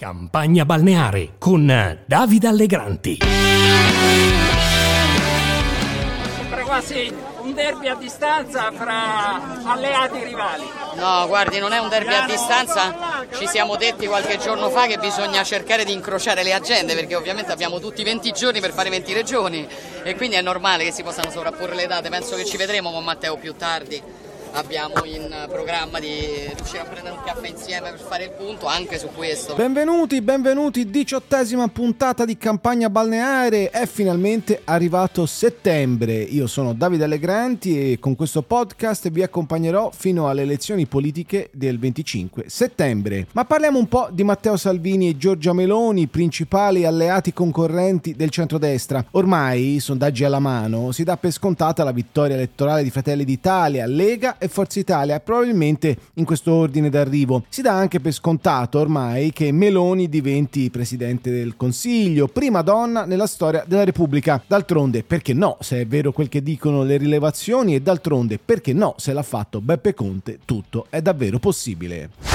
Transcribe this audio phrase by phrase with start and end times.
[0.00, 1.66] Campagna balneare con
[2.06, 3.18] Davide Allegranti.
[6.36, 10.62] Sembra quasi un derby a distanza fra alleati rivali.
[10.94, 13.26] No, guardi, non è un derby a distanza.
[13.36, 17.50] Ci siamo detti qualche giorno fa che bisogna cercare di incrociare le agende perché ovviamente
[17.50, 19.66] abbiamo tutti 20 giorni per fare 20 regioni
[20.04, 22.08] e quindi è normale che si possano sovrapporre le date.
[22.08, 24.00] Penso che ci vedremo con Matteo più tardi
[24.52, 26.08] abbiamo in programma di
[26.54, 29.54] riuscire a prendere un caffè insieme per fare il punto anche su questo.
[29.54, 36.14] Benvenuti, benvenuti, diciottesima puntata di campagna balneare, è finalmente arrivato settembre.
[36.14, 41.78] Io sono Davide Allegranti e con questo podcast vi accompagnerò fino alle elezioni politiche del
[41.78, 43.26] 25 settembre.
[43.32, 49.04] Ma parliamo un po' di Matteo Salvini e Giorgia Meloni, principali alleati concorrenti del centrodestra.
[49.12, 54.37] Ormai, sondaggi alla mano, si dà per scontata la vittoria elettorale di Fratelli d'Italia, Lega
[54.38, 57.44] e Forza Italia, probabilmente in questo ordine d'arrivo.
[57.48, 63.26] Si dà anche per scontato ormai che Meloni diventi Presidente del Consiglio, prima donna nella
[63.26, 64.42] storia della Repubblica.
[64.46, 68.94] D'altronde, perché no, se è vero quel che dicono le rilevazioni, e d'altronde, perché no,
[68.96, 72.27] se l'ha fatto Beppe Conte, tutto è davvero possibile.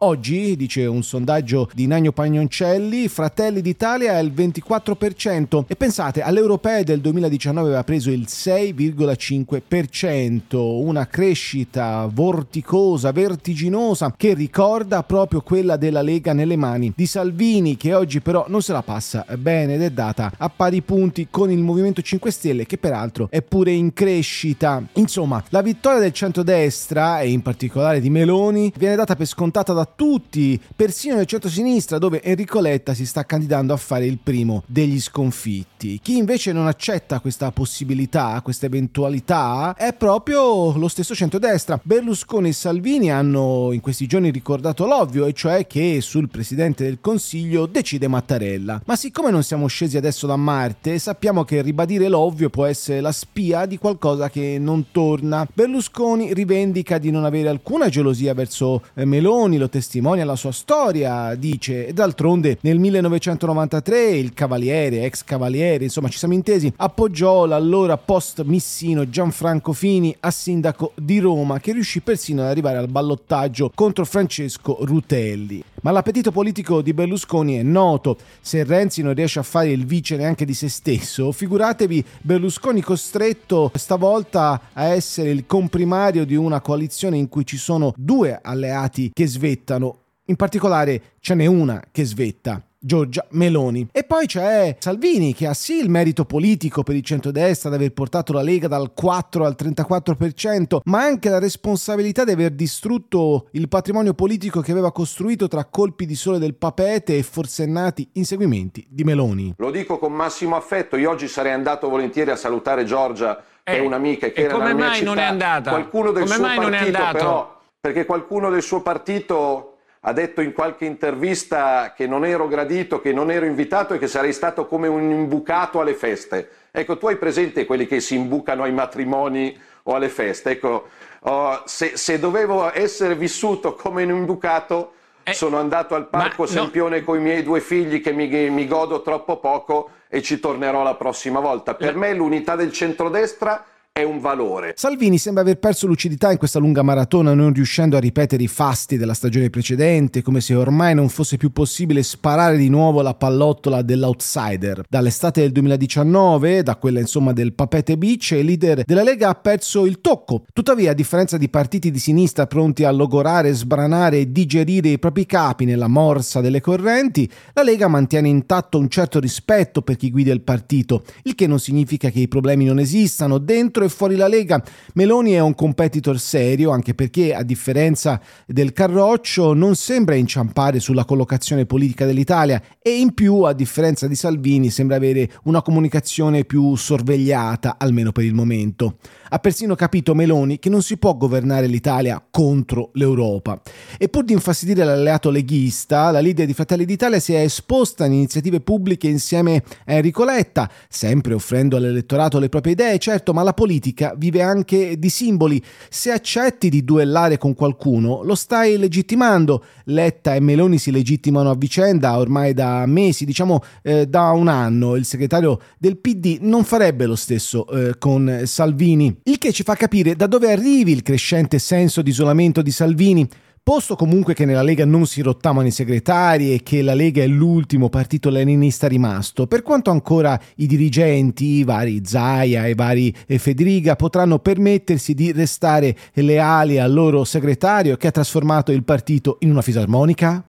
[0.00, 6.40] Oggi, dice un sondaggio di Nagno Pagnoncelli, Fratelli d'Italia è il 24% e pensate, alle
[6.40, 15.78] europee del 2019 aveva preso il 6,5%, una crescita vorticosa, vertiginosa che ricorda proprio quella
[15.78, 19.82] della Lega nelle mani di Salvini che oggi però non se la passa bene ed
[19.82, 23.94] è data a pari punti con il Movimento 5 Stelle che peraltro è pure in
[23.94, 24.82] crescita.
[24.94, 29.84] Insomma, la vittoria del centrodestra e in particolare di Meloni viene data per scontata da
[29.94, 35.00] tutti, persino nel centro-sinistra dove Enrico Letta si sta candidando a fare il primo degli
[35.00, 35.98] sconfitti.
[36.02, 41.80] Chi invece non accetta questa possibilità, questa eventualità, è proprio lo stesso centrodestra.
[41.82, 46.98] Berlusconi e Salvini hanno in questi giorni ricordato l'ovvio, e cioè che sul Presidente del
[47.00, 48.82] Consiglio decide Mattarella.
[48.84, 53.12] Ma siccome non siamo scesi adesso da Marte, sappiamo che ribadire l'ovvio può essere la
[53.12, 55.46] spia di qualcosa che non torna.
[55.52, 61.34] Berlusconi rivendica di non avere alcuna gelosia verso eh, Meloni, lo testimonia la sua storia,
[61.34, 67.98] dice, e d'altronde nel 1993 il cavaliere, ex cavaliere, insomma ci siamo intesi, appoggiò l'allora
[67.98, 73.70] post missino Gianfranco Fini a sindaco di Roma che riuscì persino ad arrivare al ballottaggio
[73.74, 75.62] contro Francesco Rutelli.
[75.86, 80.16] Ma l'appetito politico di Berlusconi è noto, se Renzi non riesce a fare il vice
[80.16, 87.18] neanche di se stesso, figuratevi Berlusconi costretto stavolta a essere il comprimario di una coalizione
[87.18, 92.65] in cui ci sono due alleati che svettano in particolare ce n'è una che svetta.
[92.78, 93.88] Giorgia Meloni.
[93.92, 97.92] E poi c'è Salvini che ha sì il merito politico per il centrodestra di aver
[97.92, 103.68] portato la Lega dal 4 al 34%, ma anche la responsabilità di aver distrutto il
[103.68, 109.04] patrimonio politico che aveva costruito tra colpi di sole del papete e forsennati inseguimenti di
[109.04, 109.54] Meloni.
[109.58, 113.76] Lo dico con massimo affetto, io oggi sarei andato volentieri a salutare Giorgia, che eh,
[113.78, 115.10] è un'amica che era nella mia città.
[115.10, 115.70] come mai non è andata?
[115.70, 117.12] Qualcuno del come suo mai non è andato?
[117.12, 117.54] però
[117.86, 123.12] perché qualcuno del suo partito ha detto in qualche intervista che non ero gradito, che
[123.12, 126.48] non ero invitato e che sarei stato come un imbucato alle feste.
[126.70, 130.50] Ecco, tu hai presente quelli che si imbucano ai matrimoni o alle feste?
[130.50, 130.88] Ecco,
[131.20, 134.92] oh, se, se, dovevo essere vissuto come un imbucato,
[135.22, 137.04] eh, sono andato al Parco Sempione no.
[137.04, 140.94] con i miei due figli che mi, mi godo troppo poco e ci tornerò la
[140.94, 141.74] prossima volta.
[141.74, 143.64] Per me l'unità del centrodestra
[143.96, 144.74] è un valore.
[144.76, 148.98] Salvini sembra aver perso lucidità in questa lunga maratona, non riuscendo a ripetere i fasti
[148.98, 153.80] della stagione precedente, come se ormai non fosse più possibile sparare di nuovo la pallottola
[153.80, 154.82] dell'outsider.
[154.86, 159.86] Dall'estate del 2019, da quella insomma del Papete Beach, il leader della Lega ha perso
[159.86, 160.44] il tocco.
[160.52, 165.24] Tuttavia, a differenza di partiti di sinistra pronti a logorare, sbranare e digerire i propri
[165.24, 170.34] capi nella morsa delle correnti, la Lega mantiene intatto un certo rispetto per chi guida
[170.34, 174.28] il partito, il che non significa che i problemi non esistano dentro e fuori la
[174.28, 174.62] Lega.
[174.94, 181.04] Meloni è un competitor serio anche perché a differenza del Carroccio non sembra inciampare sulla
[181.04, 186.76] collocazione politica dell'Italia e in più a differenza di Salvini sembra avere una comunicazione più
[186.76, 188.98] sorvegliata almeno per il momento.
[189.28, 193.60] Ha persino capito Meloni che non si può governare l'Italia contro l'Europa.
[193.98, 198.12] E pur di infastidire l'alleato leghista, la leader di Fratelli d'Italia si è esposta in
[198.12, 203.52] iniziative pubbliche insieme a Enrico Letta, sempre offrendo all'elettorato le proprie idee, certo, ma la
[203.52, 203.75] politica
[204.16, 205.62] vive anche di simboli.
[205.88, 209.64] Se accetti di duellare con qualcuno, lo stai legittimando.
[209.84, 214.96] Letta e Meloni si legittimano a vicenda ormai da mesi, diciamo eh, da un anno.
[214.96, 219.74] Il segretario del PD non farebbe lo stesso eh, con Salvini il che ci fa
[219.74, 223.28] capire da dove arrivi il crescente senso di isolamento di Salvini.
[223.68, 227.26] Posto comunque che nella Lega non si rottamano i segretari e che la Lega è
[227.26, 233.96] l'ultimo partito leninista rimasto, per quanto ancora i dirigenti, i vari Zaia e vari Federica,
[233.96, 239.62] potranno permettersi di restare leali al loro segretario che ha trasformato il partito in una
[239.62, 240.44] fisarmonica?